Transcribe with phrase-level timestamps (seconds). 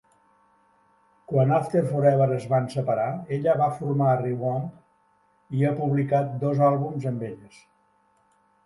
[1.31, 3.05] Quan After Forever es van separar,
[3.37, 4.67] ella va formar ReVamp
[5.61, 7.63] i ha publicat dos àlbums amb elles.